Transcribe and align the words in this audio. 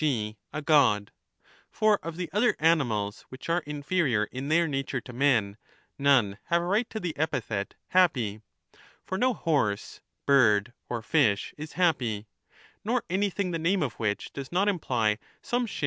g. 0.03 0.35
a 0.51 0.63
god; 0.63 1.11
for 1.69 1.99
of 2.01 2.15
the 2.17 2.27
other 2.33 2.55
animals, 2.57 3.21
which 3.29 3.45
25 3.45 3.53
are 3.53 3.69
inferior 3.69 4.23
in 4.31 4.47
their 4.49 4.67
nature 4.67 4.99
to 4.99 5.13
men, 5.13 5.57
none 5.99 6.39
have 6.45 6.59
a 6.59 6.65
right 6.65 6.89
to 6.89 6.99
the 6.99 7.15
epithet' 7.15 7.75
happy'; 7.99 8.41
for 9.05 9.15
no 9.15 9.31
horse, 9.35 10.01
bird, 10.25 10.73
or 10.89 11.03
fish 11.03 11.53
is 11.55 11.73
happy, 11.73 12.25
nor 12.83 13.03
anything 13.11 13.51
the 13.51 13.59
name 13.59 13.83
of 13.83 13.93
which 13.99 14.33
does 14.33 14.51
not 14.51 14.67
imply 14.67 15.19
some 15.43 15.67
share 15.67 15.67
of 15.67 15.67
a 15.67 15.67
21 15.67 15.67
sq. 15.67 15.79